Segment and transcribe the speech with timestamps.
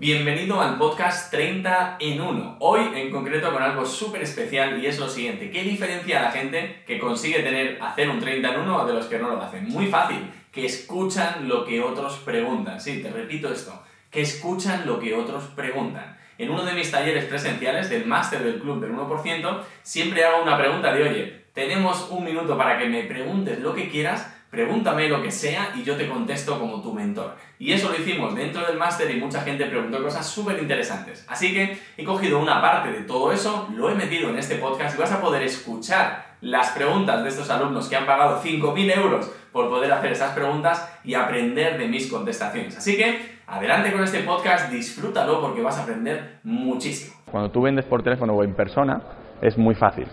[0.00, 2.58] Bienvenido al podcast 30 en 1.
[2.60, 5.50] Hoy en concreto con algo súper especial y es lo siguiente.
[5.50, 9.06] ¿Qué diferencia a la gente que consigue tener, hacer un 30 en 1 de los
[9.06, 9.68] que no lo hacen?
[9.68, 12.80] Muy fácil, que escuchan lo que otros preguntan.
[12.80, 16.16] Sí, te repito esto, que escuchan lo que otros preguntan.
[16.38, 20.56] En uno de mis talleres presenciales del máster del club del 1%, siempre hago una
[20.56, 25.22] pregunta de, oye, tenemos un minuto para que me preguntes lo que quieras Pregúntame lo
[25.22, 27.36] que sea y yo te contesto como tu mentor.
[27.58, 31.26] Y eso lo hicimos dentro del máster y mucha gente preguntó cosas súper interesantes.
[31.28, 34.96] Así que he cogido una parte de todo eso, lo he metido en este podcast
[34.96, 39.30] y vas a poder escuchar las preguntas de estos alumnos que han pagado 5.000 euros
[39.52, 42.74] por poder hacer esas preguntas y aprender de mis contestaciones.
[42.76, 47.16] Así que adelante con este podcast, disfrútalo porque vas a aprender muchísimo.
[47.30, 49.02] Cuando tú vendes por teléfono o en persona
[49.42, 50.06] es muy fácil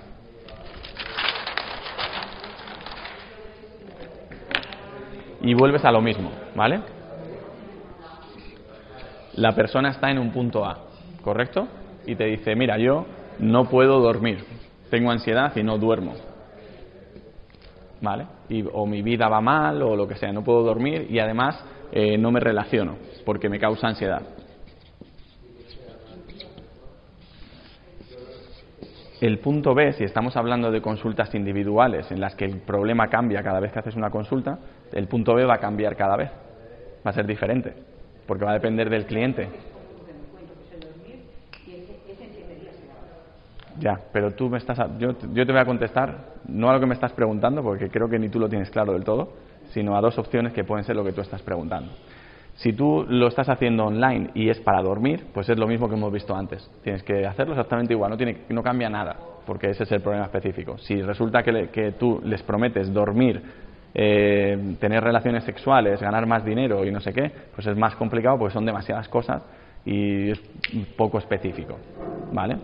[5.45, 6.81] y vuelves a lo mismo, ¿vale?
[9.35, 10.79] La persona está en un punto A,
[11.23, 11.67] ¿correcto?
[12.05, 13.05] Y te dice, mira, yo
[13.39, 14.43] no puedo dormir,
[14.89, 16.15] tengo ansiedad y no duermo.
[18.01, 18.25] ¿Vale?
[18.49, 21.63] Y, o mi vida va mal o lo que sea, no puedo dormir y además
[21.91, 24.21] eh, no me relaciono porque me causa ansiedad.
[29.25, 33.41] El punto B, si estamos hablando de consultas individuales en las que el problema cambia
[33.41, 34.59] cada vez que haces una consulta,
[34.91, 36.29] el punto B va a cambiar cada vez.
[37.03, 37.73] Va a ser diferente,
[38.27, 39.49] porque va a depender del cliente.
[43.79, 44.77] Ya, pero tú me estás.
[44.99, 48.07] yo, yo te voy a contestar, no a lo que me estás preguntando, porque creo
[48.07, 49.33] que ni tú lo tienes claro del todo,
[49.71, 51.91] sino a dos opciones que pueden ser lo que tú estás preguntando.
[52.55, 55.95] Si tú lo estás haciendo online y es para dormir, pues es lo mismo que
[55.95, 56.69] hemos visto antes.
[56.83, 60.25] Tienes que hacerlo exactamente igual, no, tiene, no cambia nada, porque ese es el problema
[60.25, 60.77] específico.
[60.77, 63.41] Si resulta que, que tú les prometes dormir,
[63.93, 68.37] eh, tener relaciones sexuales, ganar más dinero y no sé qué, pues es más complicado
[68.37, 69.41] porque son demasiadas cosas
[69.85, 70.41] y es
[70.95, 71.77] poco específico.
[72.31, 72.57] ¿Vale?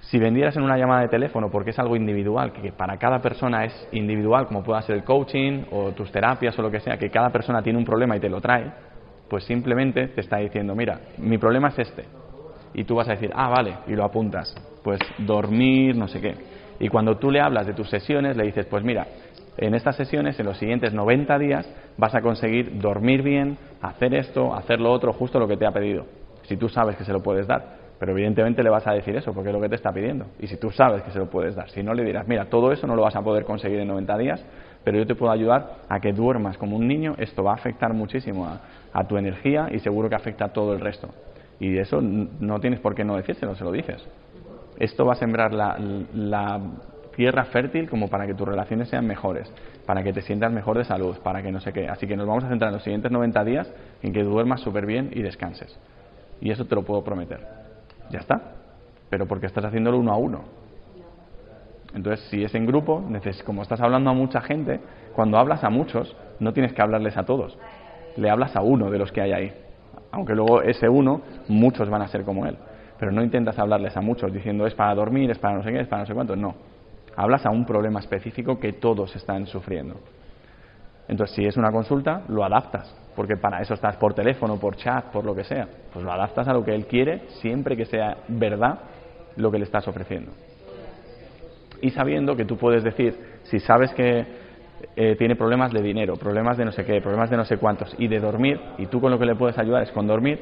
[0.00, 3.64] Si vendieras en una llamada de teléfono, porque es algo individual, que para cada persona
[3.64, 7.08] es individual, como pueda ser el coaching o tus terapias o lo que sea, que
[7.08, 8.70] cada persona tiene un problema y te lo trae,
[9.32, 12.04] pues simplemente te está diciendo, mira, mi problema es este.
[12.74, 14.54] Y tú vas a decir, ah, vale, y lo apuntas.
[14.84, 16.34] Pues dormir, no sé qué.
[16.78, 19.06] Y cuando tú le hablas de tus sesiones, le dices, pues mira,
[19.56, 21.66] en estas sesiones, en los siguientes 90 días,
[21.96, 25.72] vas a conseguir dormir bien, hacer esto, hacer lo otro, justo lo que te ha
[25.72, 26.04] pedido.
[26.42, 27.81] Si tú sabes que se lo puedes dar.
[28.02, 30.26] Pero evidentemente le vas a decir eso, porque es lo que te está pidiendo.
[30.40, 32.72] Y si tú sabes que se lo puedes dar, si no le dirás, mira, todo
[32.72, 34.44] eso no lo vas a poder conseguir en 90 días,
[34.82, 37.94] pero yo te puedo ayudar a que duermas como un niño, esto va a afectar
[37.94, 38.48] muchísimo
[38.92, 41.10] a, tu energía y seguro que afecta a todo el resto.
[41.60, 44.04] Y eso no tienes por qué no decírselo, se lo dices.
[44.80, 45.78] Esto va a sembrar la,
[46.12, 46.60] la
[47.14, 49.48] tierra fértil como para que tus relaciones sean mejores,
[49.86, 51.88] para que te sientas mejor de salud, para que no sé qué.
[51.88, 54.86] Así que nos vamos a centrar en los siguientes 90 días en que duermas súper
[54.86, 55.78] bien y descanses.
[56.40, 57.61] Y eso te lo puedo prometer.
[58.12, 58.40] Ya está.
[59.10, 60.42] Pero porque estás haciéndolo uno a uno.
[61.94, 63.04] Entonces, si es en grupo,
[63.44, 64.80] como estás hablando a mucha gente,
[65.14, 67.58] cuando hablas a muchos, no tienes que hablarles a todos.
[68.16, 69.52] Le hablas a uno de los que hay ahí.
[70.10, 72.56] Aunque luego ese uno, muchos van a ser como él.
[72.98, 75.80] Pero no intentas hablarles a muchos diciendo es para dormir, es para no sé qué,
[75.80, 76.36] es para no sé cuánto.
[76.36, 76.54] No.
[77.16, 79.96] Hablas a un problema específico que todos están sufriendo.
[81.08, 85.06] Entonces, si es una consulta, lo adaptas porque para eso estás por teléfono, por chat,
[85.06, 85.68] por lo que sea.
[85.92, 88.78] Pues lo adaptas a lo que él quiere, siempre que sea verdad
[89.36, 90.32] lo que le estás ofreciendo.
[91.80, 94.24] Y sabiendo que tú puedes decir, si sabes que
[94.96, 97.94] eh, tiene problemas de dinero, problemas de no sé qué, problemas de no sé cuántos,
[97.98, 100.40] y de dormir, y tú con lo que le puedes ayudar es con dormir,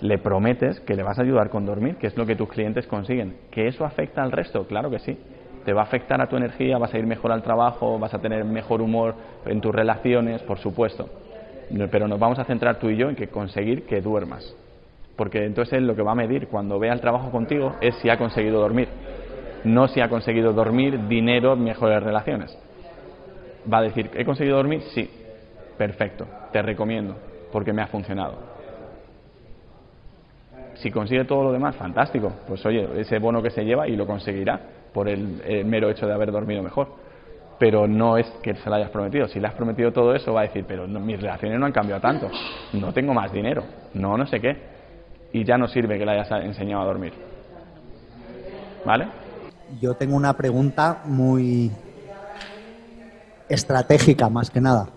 [0.00, 2.86] le prometes que le vas a ayudar con dormir, que es lo que tus clientes
[2.86, 3.36] consiguen.
[3.50, 4.66] ¿Que eso afecta al resto?
[4.66, 5.18] Claro que sí.
[5.68, 8.18] Te va a afectar a tu energía, vas a ir mejor al trabajo, vas a
[8.20, 9.14] tener mejor humor
[9.44, 11.10] en tus relaciones, por supuesto
[11.90, 14.56] pero nos vamos a centrar tú y yo en que conseguir que duermas.
[15.14, 18.08] Porque entonces él lo que va a medir cuando vea el trabajo contigo es si
[18.08, 18.88] ha conseguido dormir,
[19.64, 22.56] no si ha conseguido dormir, dinero, mejores relaciones.
[23.70, 24.80] Va a decir, ¿he conseguido dormir?
[24.94, 25.06] Sí,
[25.76, 27.14] perfecto, te recomiendo,
[27.52, 28.36] porque me ha funcionado.
[30.76, 32.32] Si consigue todo lo demás, fantástico.
[32.46, 36.14] Pues oye, ese bono que se lleva y lo conseguirá por el mero hecho de
[36.14, 36.88] haber dormido mejor
[37.58, 39.26] pero no es que se lo hayas prometido.
[39.28, 42.00] Si le has prometido todo eso, va a decir, pero mis relaciones no han cambiado
[42.00, 42.30] tanto,
[42.74, 43.64] no tengo más dinero,
[43.94, 44.78] no, no sé qué.
[45.32, 47.12] Y ya no sirve que le hayas enseñado a dormir.
[48.84, 49.08] ¿Vale?
[49.80, 51.70] Yo tengo una pregunta muy
[53.48, 54.88] estratégica, más que nada.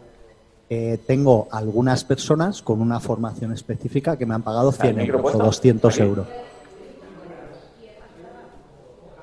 [0.70, 5.38] Eh, tengo algunas personas con una formación específica que me han pagado 100 euros o
[5.38, 6.28] 200 euros.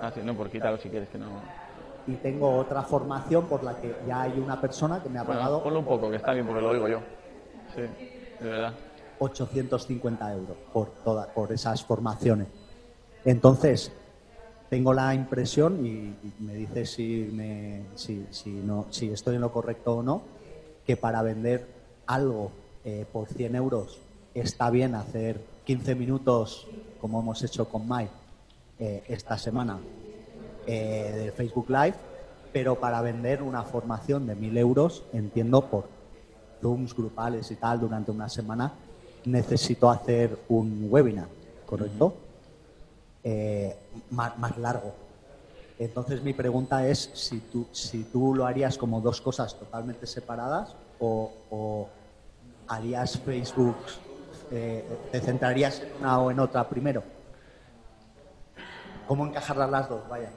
[0.00, 1.26] Ah, sí, no, por si quieres que no
[2.08, 5.62] y tengo otra formación por la que ya hay una persona que me ha pagado.
[5.62, 7.00] ponlo un poco, que está bien porque lo digo yo.
[7.74, 7.82] Sí,
[8.40, 8.72] de verdad.
[9.18, 12.48] 850 euros por, toda, por esas formaciones.
[13.24, 13.92] Entonces,
[14.70, 19.52] tengo la impresión, y, me dice si, me, si, si, no, si estoy en lo
[19.52, 20.22] correcto o no,
[20.86, 21.68] que para vender
[22.06, 22.52] algo
[22.84, 24.00] eh, por 100 euros
[24.32, 26.66] está bien hacer 15 minutos,
[27.02, 28.17] como hemos hecho con Mike
[28.78, 29.78] eh, esta semana,
[30.66, 31.96] eh, de Facebook Live,
[32.52, 35.88] pero para vender una formación de 1.000 euros, entiendo por
[36.60, 38.72] Zooms grupales y tal durante una semana,
[39.24, 41.28] necesito hacer un webinar,
[41.66, 42.14] ¿correcto?
[43.24, 43.76] Eh,
[44.10, 44.92] más, largo.
[45.78, 50.74] Entonces mi pregunta es si tú, si tú lo harías como dos cosas totalmente separadas
[50.98, 51.88] o,
[52.66, 53.76] harías Facebook,
[54.50, 57.02] eh, te centrarías en una o en otra primero.
[59.08, 60.06] ¿Cómo encajarlas las dos?
[60.08, 60.30] Vaya.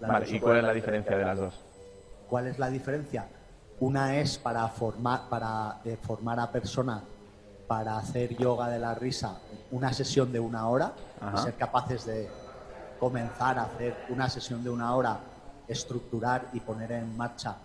[0.00, 1.54] vale, ¿y cuál es la diferencia de las dos?
[2.28, 3.26] ¿Cuál es la diferencia?
[3.78, 7.02] Una es para formar, para eh, formar a personas
[7.66, 9.38] para hacer yoga de la risa
[9.72, 10.92] una sesión de una hora,
[11.42, 12.28] ser capaces de
[12.98, 15.18] comenzar a hacer una sesión de una hora,
[15.68, 17.56] estructurar y poner en marcha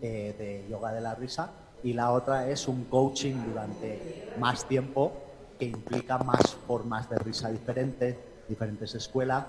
[0.00, 1.50] eh, de yoga de la risa.
[1.84, 5.12] Y la otra es un coaching durante más tiempo
[5.58, 8.16] que implica más formas de risa diferentes,
[8.52, 9.46] diferentes escuelas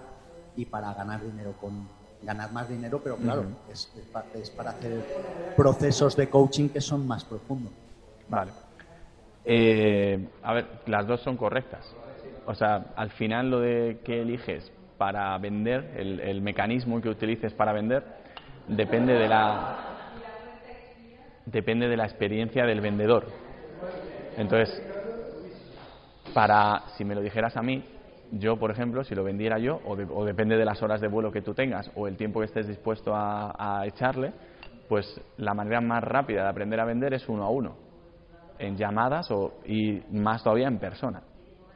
[0.55, 1.88] y para ganar dinero con
[2.21, 3.91] ganar más dinero, pero claro, es,
[4.33, 5.03] es para hacer
[5.57, 7.73] procesos de coaching que son más profundos.
[8.29, 8.51] Vale.
[9.45, 11.85] Eh, a ver, las dos son correctas.
[12.45, 17.73] O sea, al final lo de que eliges para vender, el, mecanismo que utilices para
[17.73, 18.03] vender,
[18.67, 19.77] depende de la
[21.45, 23.27] depende de la experiencia del vendedor.
[24.38, 24.81] Entonces,
[26.33, 27.83] para si me lo dijeras a mí,
[28.39, 31.41] yo, por ejemplo, si lo vendiera yo, o, depende de las horas de vuelo que
[31.41, 34.33] tú tengas o el tiempo que estés dispuesto a, a echarle,
[34.88, 37.75] pues la manera más rápida de aprender a vender es uno a uno
[38.59, 41.21] en llamadas o, y más todavía en persona.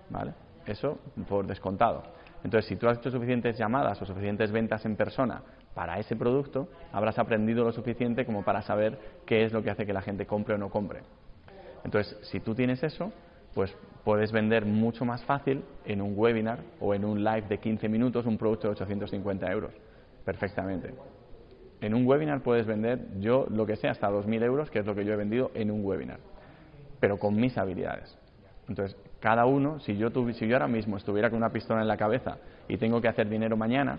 [0.10, 0.34] ¿vale?
[0.66, 2.04] Eso por descontado.
[2.44, 5.42] Entonces, si tú has hecho suficientes llamadas o suficientes ventas en persona
[5.74, 9.86] para ese producto, habrás aprendido lo suficiente como para saber qué es lo que hace
[9.86, 11.02] que la gente compre o no compre.
[11.84, 13.12] Entonces, si tú tienes eso,
[13.58, 17.90] pues puedes vender mucho más fácil en un webinar o en un live de 15
[17.90, 19.74] minutos un producto de 850 euros.
[20.24, 20.94] Perfectamente.
[21.82, 24.94] En un webinar puedes vender yo lo que sea hasta 2.000 euros, que es lo
[24.94, 26.20] que yo he vendido en un webinar
[27.00, 28.18] pero con mis habilidades.
[28.68, 31.98] Entonces, cada uno, si yo, si yo ahora mismo estuviera con una pistola en la
[31.98, 32.38] cabeza
[32.68, 33.98] y tengo que hacer dinero mañana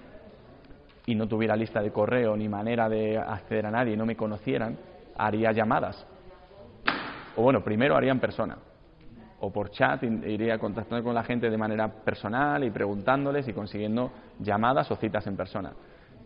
[1.07, 4.17] y no tuviera lista de correo ni manera de acceder a nadie y no me
[4.17, 4.77] conocieran,
[5.17, 6.07] haría llamadas.
[7.37, 8.59] O bueno, primero haría en persona.
[9.41, 14.11] O por chat iría contactando con la gente de manera personal y preguntándoles y consiguiendo
[14.41, 15.73] llamadas o citas en persona.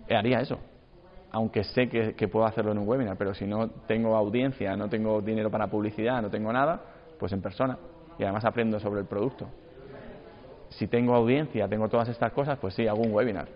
[0.09, 0.59] Eh, haría eso
[1.33, 5.23] aunque sé que, puedo hacerlo en un webinar, pero si no tengo audiencia, no tengo
[5.23, 6.79] dinero para publicidad, no tengo nada,
[7.19, 7.79] pues en persona.
[8.19, 9.49] Y además aprendo sobre el producto.
[10.69, 13.49] Si tengo audiencia, tengo todas estas cosas, pues sí, hago un webinar.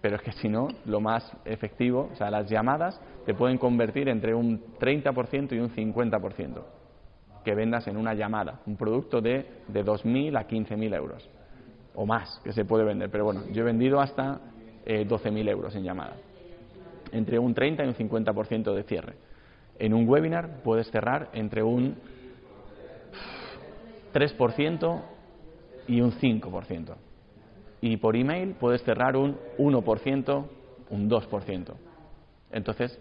[0.00, 4.08] Pero es que si no, lo más efectivo, o sea, las llamadas te pueden convertir
[4.08, 6.62] entre un 30% y un 50%
[7.44, 11.28] que vendas en una llamada, un producto de, de 2.000 a 15.000 euros
[11.94, 13.10] o más que se puede vender.
[13.10, 14.40] Pero bueno, yo he vendido hasta
[14.84, 16.16] eh, 12.000 euros en llamada
[17.14, 19.14] entre un 30 y un 50% de cierre.
[19.78, 21.96] En un webinar puedes cerrar entre un
[24.12, 25.02] 3%
[25.88, 26.94] y un 5%.
[27.80, 30.46] Y por email puedes cerrar un 1%,
[30.90, 31.74] un 2%.
[32.50, 32.98] Entonces,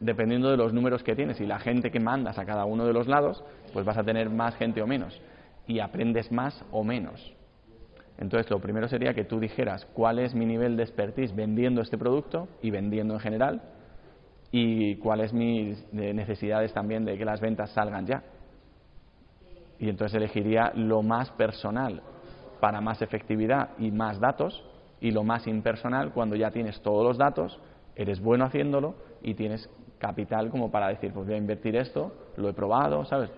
[0.00, 2.92] dependiendo de los números que tienes y la gente que mandas a cada uno de
[2.92, 5.20] los lados, pues vas a tener más gente o menos.
[5.66, 7.34] Y aprendes más o menos.
[8.18, 11.98] Entonces, lo primero sería que tú dijeras cuál es mi nivel de expertise vendiendo este
[11.98, 13.62] producto y vendiendo en general
[14.50, 18.22] y cuáles mis necesidades también de que las ventas salgan ya.
[19.78, 22.00] Y entonces elegiría lo más personal
[22.60, 24.64] para más efectividad y más datos
[25.00, 27.60] y lo más impersonal cuando ya tienes todos los datos,
[27.94, 32.48] eres bueno haciéndolo y tienes capital como para decir, pues voy a invertir esto, lo
[32.48, 33.30] he probado, ¿sabes?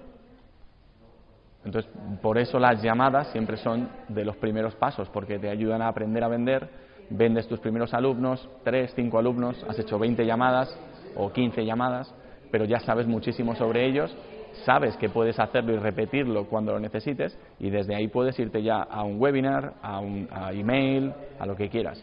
[1.64, 1.90] Entonces,
[2.22, 6.22] por eso las llamadas siempre son de los primeros pasos, porque te ayudan a aprender
[6.24, 6.68] a vender,
[7.10, 10.78] vendes tus primeros alumnos, tres, cinco alumnos, has hecho 20 llamadas
[11.16, 12.14] o 15 llamadas,
[12.50, 14.16] pero ya sabes muchísimo sobre ellos,
[14.64, 18.82] sabes que puedes hacerlo y repetirlo cuando lo necesites y desde ahí puedes irte ya
[18.82, 22.02] a un webinar, a un email, a lo que quieras.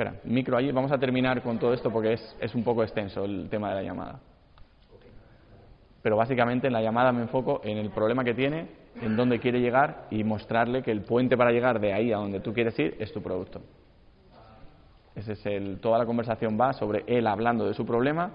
[0.00, 3.50] Espera, micro allí, vamos a terminar con todo esto porque es, un poco extenso el
[3.50, 4.18] tema de la llamada
[6.00, 8.68] pero básicamente en la llamada me enfoco en el problema que tiene,
[9.02, 12.40] en dónde quiere llegar y mostrarle que el puente para llegar de ahí a donde
[12.40, 13.60] tú quieres ir es tu producto.
[15.14, 18.30] Ese es el, toda la conversación va sobre él hablando de su problema,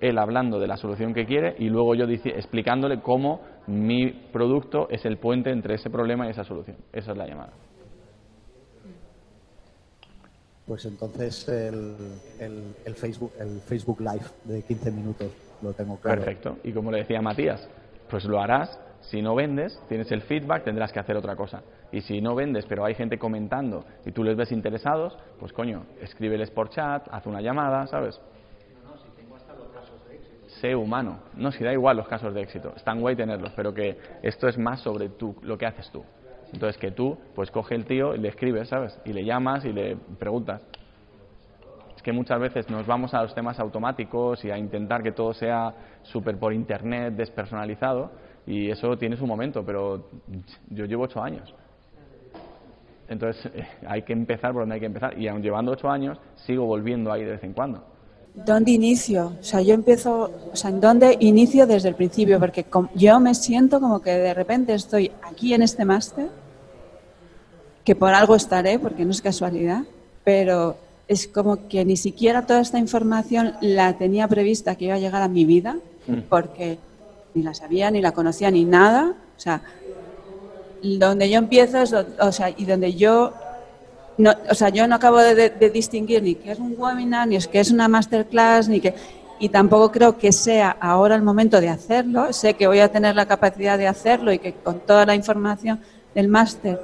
[0.00, 5.04] él hablando de la solución que quiere y luego yo explicándole cómo mi producto es
[5.04, 6.76] el puente entre ese problema y esa solución.
[6.92, 7.50] Esa es la llamada.
[10.72, 11.94] Pues entonces el,
[12.38, 16.22] el, Facebook, el Facebook Live de 15 minutos lo tengo claro.
[16.22, 16.56] Perfecto.
[16.64, 17.68] Y como le decía Matías,
[18.08, 18.80] pues lo harás.
[19.02, 21.60] Si no vendes, tienes el feedback, tendrás que hacer otra cosa.
[21.92, 25.84] Y si no vendes, pero hay gente comentando y tú les ves interesados, pues coño,
[26.00, 28.18] escríbeles por chat, haz una llamada, ¿sabes?
[30.62, 31.18] sé humano.
[31.34, 32.72] No, si da igual los casos de éxito.
[32.76, 36.02] Están guay tenerlos, pero que esto es más sobre tú, lo que haces tú.
[36.52, 38.98] Entonces que tú, pues coge el tío y le escribes, ¿sabes?
[39.04, 40.62] Y le llamas y le preguntas.
[41.96, 45.32] Es que muchas veces nos vamos a los temas automáticos y a intentar que todo
[45.32, 48.10] sea súper por internet, despersonalizado,
[48.46, 50.08] y eso tiene su momento, pero
[50.70, 51.54] yo llevo ocho años.
[53.08, 53.50] Entonces
[53.86, 55.18] hay que empezar por donde hay que empezar.
[55.18, 57.84] Y aun llevando ocho años, sigo volviendo ahí de vez en cuando.
[58.34, 59.34] ¿Dónde inicio?
[59.38, 62.40] O sea, yo empiezo, o sea, ¿en dónde inicio desde el principio?
[62.40, 66.30] Porque yo me siento como que de repente estoy aquí en este máster,
[67.84, 69.82] que por algo estaré, porque no es casualidad,
[70.24, 70.76] pero
[71.08, 75.22] es como que ni siquiera toda esta información la tenía prevista que iba a llegar
[75.22, 76.20] a mi vida, mm.
[76.28, 76.78] porque
[77.34, 79.14] ni la sabía, ni la conocía, ni nada.
[79.36, 79.62] O sea,
[80.82, 83.32] donde yo empiezo es, o sea, y donde yo
[84.18, 87.48] no, o sea, yo no acabo de, distinguir ni qué es un webinar, ni es
[87.48, 88.94] que es una masterclass, ni que
[89.38, 92.32] y tampoco creo que sea ahora el momento de hacerlo.
[92.32, 95.80] Sé que voy a tener la capacidad de hacerlo y que con toda la información
[96.14, 96.78] del máster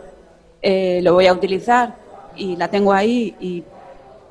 [0.63, 1.97] eh, lo voy a utilizar
[2.37, 3.65] y la tengo ahí y,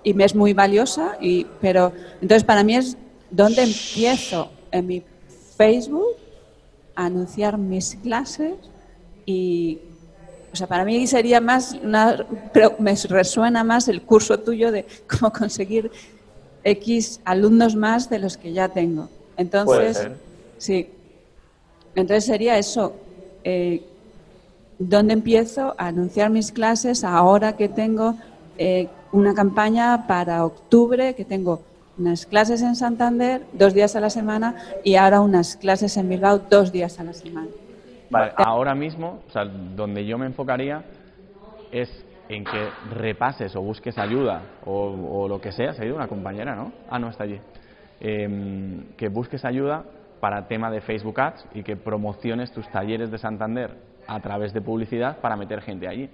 [0.03, 1.17] y me es muy valiosa.
[1.21, 1.91] Y, pero
[2.21, 2.97] entonces para mí es
[3.29, 5.03] dónde empiezo en mi
[5.55, 6.15] Facebook
[6.95, 8.53] a anunciar mis clases
[9.25, 9.79] y
[10.53, 14.85] o sea, para mí sería más, una, pero me resuena más el curso tuyo de
[15.07, 15.91] cómo conseguir
[16.63, 19.07] X alumnos más de los que ya tengo.
[19.37, 20.07] Entonces,
[20.57, 20.89] sí.
[21.93, 22.95] Entonces sería eso.
[23.43, 23.83] Eh,
[24.79, 28.15] ¿Dónde empiezo a anunciar mis clases ahora que tengo
[28.57, 31.61] eh, una campaña para octubre, que tengo
[31.97, 36.37] unas clases en Santander dos días a la semana y ahora unas clases en Bilbao
[36.37, 37.47] dos días a la semana?
[38.37, 39.19] Ahora mismo,
[39.75, 40.83] donde yo me enfocaría
[41.71, 41.89] es
[42.29, 45.73] en que repases o busques ayuda o, lo que sea.
[45.73, 46.71] Se ha ido una compañera, ¿no?
[46.89, 47.39] Ah, no, está allí.
[47.99, 49.83] Em, que busques ayuda
[50.19, 54.61] para tema de Facebook Ads y que promociones tus talleres de Santander a través de
[54.61, 56.09] publicidad para meter gente allí.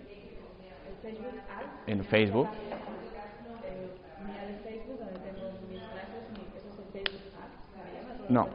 [1.85, 2.49] En Facebook.
[8.29, 8.47] No,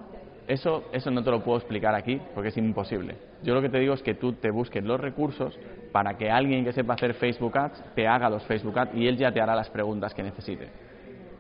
[0.48, 3.16] eso, eso no te lo puedo explicar aquí porque es imposible.
[3.42, 5.58] Yo lo que te digo es que tú te busques los recursos
[5.92, 9.16] para que alguien que sepa hacer Facebook Ads te haga los Facebook Ads y él
[9.16, 10.68] ya te hará las preguntas que necesite.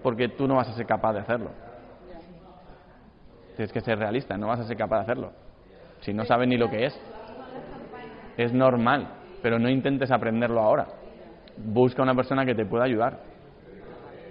[0.02, 1.50] Porque tú no vas a ser capaz de hacerlo.
[3.56, 5.32] Tienes que ser realista, no vas a ser capaz de hacerlo.
[6.00, 7.00] Si no sabes ni lo que es.
[8.38, 9.08] Es normal,
[9.42, 10.86] pero no intentes aprenderlo ahora.
[11.56, 13.18] Busca una persona que te pueda ayudar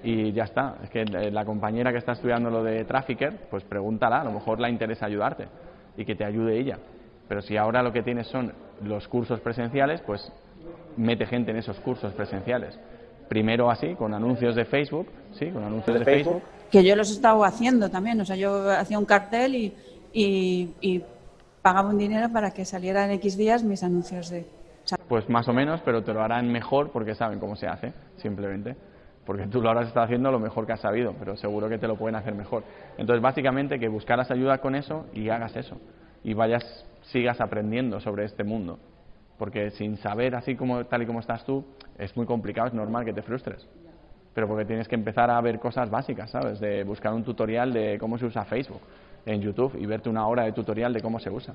[0.02, 0.78] y ya está.
[0.82, 4.62] Es que la compañera que está estudiando lo de Trafficker, pues pregúntala, a lo mejor
[4.62, 5.48] la interesa ayudarte
[5.98, 6.80] y que te ayude ella.
[7.28, 10.32] Pero si ahora lo que tienes son los cursos presenciales, pues
[10.96, 12.80] mete gente en esos cursos presenciales.
[13.28, 16.42] Primero así, con anuncios de Facebook, sí, con anuncios de, Facebook.
[16.72, 19.74] Que yo los he estado haciendo también, o sea, yo hacía un cartel y,
[20.14, 21.04] y, y
[21.62, 24.46] pagaba un dinero para que salieran X días mis anuncios de...
[25.10, 28.76] Pues más o menos, pero te lo harán mejor porque saben cómo se hace, simplemente
[29.28, 31.86] porque tú lo habrás estado haciendo lo mejor que has sabido, pero seguro que te
[31.86, 32.64] lo pueden hacer mejor.
[32.98, 35.78] Entonces, básicamente, que buscaras ayuda con eso y hagas eso.
[36.24, 36.64] Y vayas,
[37.02, 38.80] sigas aprendiendo sobre este mundo.
[39.38, 41.66] Porque sin saber, así como tal y como estás tú,
[41.98, 43.68] es muy complicado, es normal que te frustres.
[44.34, 46.62] Pero porque tienes que empezar a ver cosas básicas, ¿sabes?
[46.62, 48.82] De buscar un tutorial de cómo se usa Facebook
[49.28, 51.54] en YouTube y verte una hora de tutorial de cómo se usa.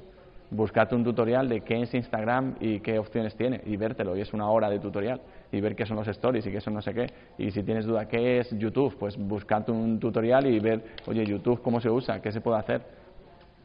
[0.51, 4.15] Buscate un tutorial de qué es Instagram y qué opciones tiene y vértelo.
[4.15, 6.75] Y es una hora de tutorial y ver qué son los stories y qué son
[6.75, 7.07] no sé qué.
[7.39, 11.63] Y si tienes duda qué es YouTube pues buscate un tutorial y ver oye YouTube
[11.63, 12.83] cómo se usa qué se puede hacer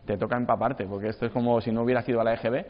[0.06, 2.66] te toca empaparte porque esto es como si no hubieras ido a la EGB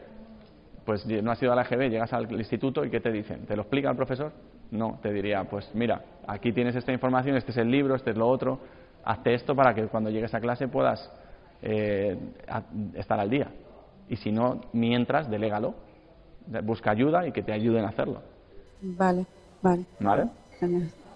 [0.84, 3.54] pues no has ido a la EGB llegas al instituto y qué te dicen te
[3.54, 4.32] lo explica el profesor
[4.72, 8.16] no te diría pues mira aquí tienes esta información este es el libro este es
[8.16, 8.58] lo otro.
[9.04, 11.10] Hazte esto para que cuando llegues a clase puedas
[11.62, 12.16] eh,
[12.94, 13.50] estar al día
[14.08, 15.74] y si no, mientras, delégalo.
[16.64, 18.22] Busca ayuda y que te ayuden a hacerlo.
[18.80, 19.26] Vale,
[19.60, 19.84] vale.
[20.00, 20.28] ¿Vale?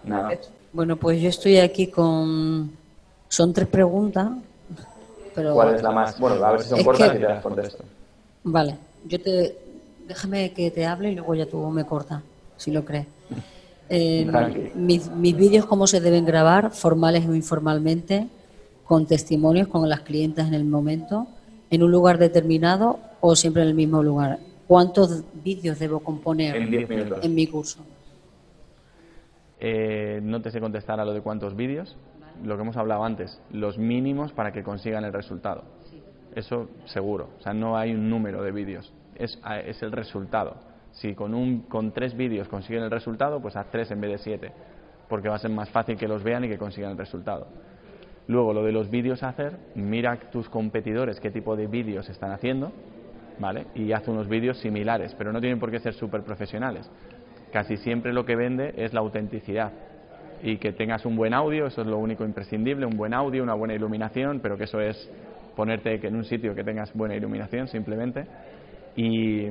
[0.05, 0.33] Nada.
[0.73, 2.71] Bueno, pues yo estoy aquí con...
[3.29, 4.31] Son tres preguntas,
[5.35, 5.55] pero...
[5.55, 6.19] ¿Cuál es la más...?
[6.19, 7.85] Bueno, a ver si son cortas y te las contesto.
[8.45, 9.57] Vale, yo te...
[10.07, 12.23] Déjame que te hable y luego ya tú me cortas,
[12.57, 13.07] si lo crees.
[13.95, 14.27] Eh,
[14.75, 16.71] mis, mis vídeos, ¿cómo se deben grabar?
[16.71, 18.27] Formales o informalmente
[18.93, 21.27] con testimonios con las clientes en el momento,
[21.71, 24.39] en un lugar determinado o siempre en el mismo lugar.
[24.67, 27.25] ¿Cuántos vídeos debo componer En 10 minutos.
[27.25, 27.81] en mi curso?
[29.59, 31.97] Eh, no te sé contestar a lo de cuántos vídeos.
[32.45, 35.65] Lo que hemos hablado antes, los mínimos para que consigan el resultado.
[36.35, 37.31] Eso seguro.
[37.39, 38.93] O sea, no hay un número de vídeos.
[39.15, 40.57] Es, es el resultado.
[40.91, 44.19] Si con, un, con tres vídeos consiguen el resultado, pues haz tres en vez de
[44.19, 44.53] siete.
[45.09, 47.47] Porque va a ser más fácil que los vean y que consigan el resultado.
[48.29, 52.31] Luego, lo de los vídeos a hacer, mira tus competidores qué tipo de vídeos están
[52.31, 52.73] haciendo,
[53.39, 53.67] ¿vale?
[53.75, 56.89] Y haz unos vídeos similares, pero no tienen por qué ser súper profesionales.
[57.53, 59.73] Casi siempre lo que vende es la autenticidad
[60.43, 63.55] y que tengas un buen audio, eso es lo único imprescindible, un buen audio, una
[63.55, 65.11] buena iluminación, pero que eso es
[65.57, 68.27] ponerte en un sitio que tengas buena iluminación simplemente
[68.97, 69.47] y,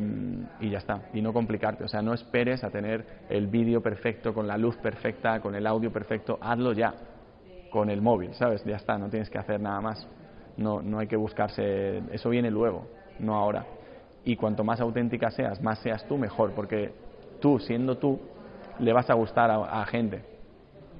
[0.60, 4.34] y ya está, y no complicarte, o sea, no esperes a tener el vídeo perfecto,
[4.34, 6.94] con la luz perfecta, con el audio perfecto, hazlo ya,
[7.72, 8.63] con el móvil, ¿sabes?
[8.66, 10.06] Ya está, no tienes que hacer nada más,
[10.58, 12.84] no, no hay que buscarse, eso viene luego,
[13.18, 13.66] no ahora.
[14.24, 16.92] Y cuanto más auténtica seas, más seas tú, mejor, porque
[17.40, 18.20] tú, siendo tú,
[18.78, 20.22] le vas a gustar a, gente,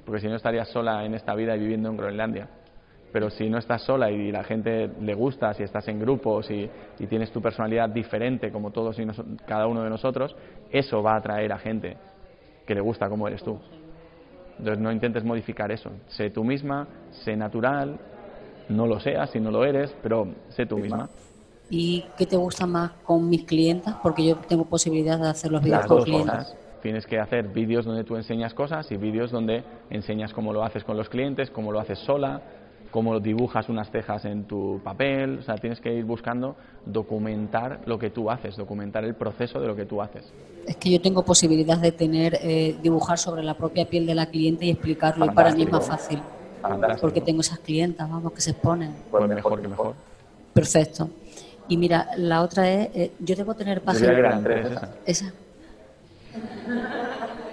[0.04, 2.48] porque si no estarías sola en esta vida y viviendo en Groenlandia.
[3.12, 6.68] Pero si no estás sola y la gente le gusta, si estás en grupos y,
[7.06, 10.34] tienes tu personalidad diferente como todos y noso- cada uno de nosotros,
[10.70, 11.98] eso va a atraer a gente
[12.66, 13.58] que le gusta como eres tú.
[14.58, 15.90] Entonces no intentes modificar eso.
[16.08, 16.86] Sé tú misma,
[17.24, 17.98] sé natural,
[18.68, 21.08] no lo seas si no lo eres, pero sé tú misma.
[21.70, 23.96] ¿Y qué te gusta más con mis clientas?
[24.02, 26.30] Porque yo tengo posibilidad de hacer los vídeos con clientes.
[26.30, 26.56] cosas.
[26.82, 30.84] Tienes que hacer vídeos donde tú enseñas cosas y vídeos donde enseñas cómo lo haces
[30.84, 32.42] con los clientes, cómo lo haces sola,
[32.90, 35.38] cómo dibujas unas cejas en tu papel.
[35.38, 39.66] O sea, tienes que ir buscando documentar lo que tú haces, documentar el proceso de
[39.66, 40.24] lo que tú haces.
[40.66, 44.26] Es que yo tengo posibilidad de tener, eh, dibujar sobre la propia piel de la
[44.26, 45.26] cliente y explicarlo.
[45.26, 46.22] Y para mí es más fácil.
[46.60, 47.00] Fantástico.
[47.00, 48.94] Porque tengo esas clientas, vamos, que se exponen.
[49.10, 49.94] Pues mejor que mejor.
[50.52, 51.10] Perfecto.
[51.68, 54.40] Y mira, la otra es, eh, yo debo tener página.
[54.42, 54.90] tres esas.
[55.06, 55.32] Esa.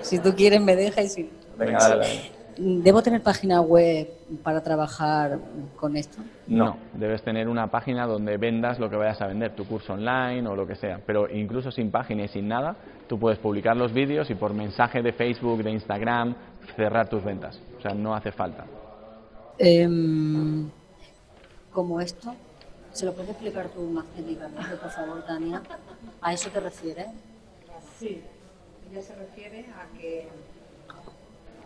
[0.01, 1.29] Si tú quieres me deja y si.
[1.57, 2.38] Venga, dale, dale.
[2.61, 4.09] ¿Debo tener página web
[4.43, 5.39] para trabajar
[5.77, 6.21] con esto?
[6.47, 10.45] No, debes tener una página donde vendas lo que vayas a vender, tu curso online
[10.45, 10.99] o lo que sea.
[11.05, 12.75] Pero incluso sin página y sin nada,
[13.07, 16.35] tú puedes publicar los vídeos y por mensaje de Facebook, de Instagram,
[16.75, 17.61] cerrar tus ventas.
[17.77, 18.65] O sea, no hace falta.
[19.57, 20.69] Em,
[21.71, 22.35] como esto,
[22.91, 25.61] ¿se lo puedes explicar tú más técnicamente, por favor, Tania?
[26.21, 27.07] ¿A eso te refieres?
[27.97, 28.21] Sí,
[28.91, 30.27] ella se refiere a que...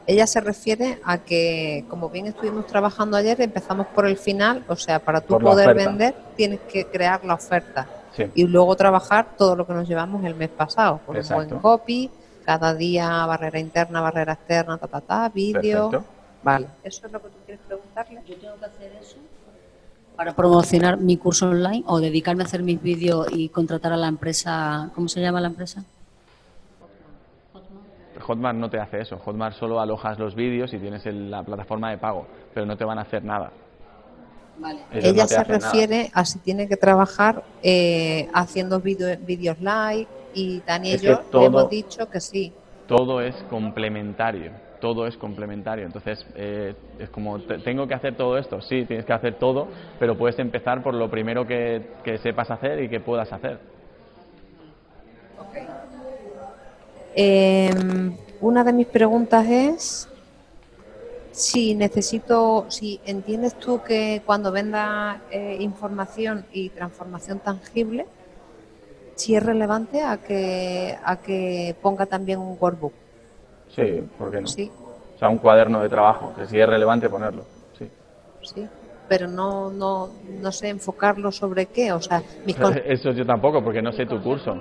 [0.06, 4.76] Ella se refiere a que, como bien estuvimos trabajando ayer, empezamos por el final, o
[4.76, 5.90] sea, para tú poder oferta.
[5.90, 8.26] vender tienes que crear la oferta Sí.
[8.36, 12.12] y luego trabajar todo lo que nos llevamos el mes pasado, con un buen copy,
[12.46, 15.90] cada día barrera interna, barrera externa, ta, ta, ta, vídeo.
[15.90, 16.14] Perfecto.
[16.44, 16.68] Vale.
[16.84, 18.22] ¿Eso es lo que tú quieres preguntarle?
[18.28, 19.16] ¿Yo tengo que hacer eso
[20.16, 24.08] para promocionar mi curso online o dedicarme a hacer mis vídeos y contratar a la
[24.10, 24.92] empresa?
[24.94, 25.84] ¿Cómo se llama la empresa?
[28.24, 29.18] Hotmart no te hace eso.
[29.18, 32.86] Hotmart solo alojas los vídeos y tienes el- la plataforma de pago, pero no te
[32.86, 33.52] van a hacer nada.
[34.58, 34.80] Vale.
[34.92, 35.58] Ellos Ella no se nada.
[35.58, 41.12] refiere a si tiene que trabajar eh, haciendo vídeo- vídeos live y Es y yo
[41.12, 42.54] le todo- hemos dicho que sí.
[42.88, 45.86] todo es complementario, todo es complementario.
[45.86, 48.62] Entonces, eh, es como, te- ¿tengo que hacer todo esto?
[48.62, 49.68] Sí, tienes que hacer todo,
[50.00, 53.60] pero puedes empezar por lo primero que, que sepas hacer y que puedas hacer.
[57.16, 57.72] Eh,
[58.42, 60.10] una de mis preguntas es
[61.32, 68.06] si necesito, si entiendes tú que cuando venda eh, información y transformación tangible,
[69.16, 72.94] si es relevante a que a que ponga también un workbook.
[73.70, 74.48] Sí, ¿por qué no?
[74.48, 74.72] Sí,
[75.16, 77.46] O sea, un cuaderno de trabajo, que sí es relevante ponerlo.
[77.78, 77.88] Sí.
[78.42, 78.68] sí.
[79.10, 80.10] Pero no, no,
[80.42, 81.92] no sé enfocarlo sobre qué.
[81.92, 84.56] O sea, mis Eso yo tampoco, porque no sé tu curso.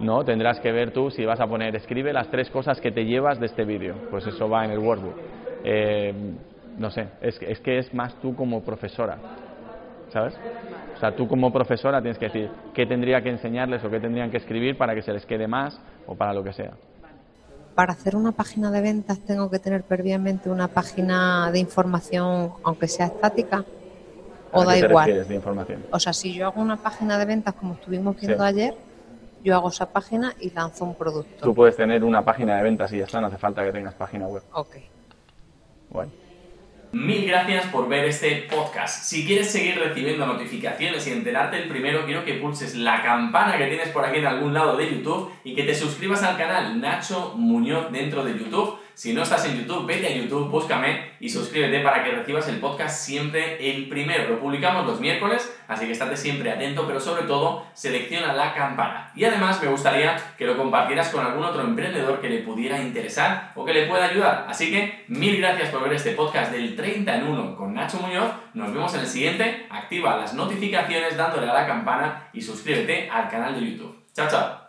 [0.00, 3.04] No, tendrás que ver tú si vas a poner, escribe las tres cosas que te
[3.04, 3.94] llevas de este vídeo.
[4.10, 5.14] Pues eso va en el workbook.
[5.64, 6.12] Eh,
[6.78, 9.16] no sé, es, que- es que es más tú como profesora,
[10.12, 10.34] ¿sabes?
[10.96, 14.30] O sea, tú como profesora tienes que decir qué tendría que enseñarles o qué tendrían
[14.30, 16.72] que escribir para que se les quede más o para lo que sea.
[17.74, 22.86] para hacer una página de ventas tengo que tener previamente una página de información, aunque
[22.86, 23.64] sea estática,
[24.52, 25.26] o ¿A da igual.
[25.26, 25.82] de información?
[25.90, 28.48] O sea, si yo hago una página de ventas como estuvimos viendo Sí.
[28.48, 28.74] ayer,
[29.42, 31.44] yo hago esa página y lanzo un producto.
[31.44, 33.94] Tú puedes tener una página de ventas y ya está, no hace falta que tengas
[33.94, 34.42] página web.
[34.52, 34.76] Ok.
[35.90, 36.12] Bueno.
[36.92, 39.04] Mil gracias por ver este podcast.
[39.04, 43.66] Si quieres seguir recibiendo notificaciones y enterarte el primero, quiero que pulses la campana que
[43.66, 47.32] tienes por aquí en algún lado de YouTube y que te suscribas al canal Nacho
[47.38, 51.80] Muñoz dentro de YouTube Si no estás en YouTube, vete a YouTube, búscame y suscríbete
[51.80, 54.28] para que recibas el podcast siempre el primero.
[54.28, 59.12] Lo publicamos los miércoles, así que estate siempre atento, pero sobre todo selecciona la campana.
[59.14, 63.52] Y además me gustaría que lo compartieras con algún otro emprendedor que le pudiera interesar
[63.54, 64.46] o que le pueda ayudar.
[64.48, 68.30] Así que mil gracias por ver este podcast del 30 en 1 con Nacho Muñoz.
[68.54, 69.66] Nos vemos en el siguiente.
[69.70, 74.02] Activa las notificaciones dándole a la campana y suscríbete al canal de YouTube.
[74.14, 74.61] Chao, chao.